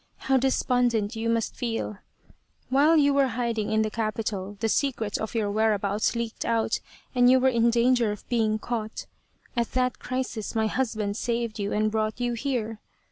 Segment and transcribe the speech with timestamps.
[0.17, 1.99] How despondent you must feel!
[2.69, 6.79] While you were hiding in the capital the secret of your whereabouts leaked out,
[7.13, 9.05] and you were in danger of being caught
[9.55, 12.79] at that crisis my husband saved you and brought you here.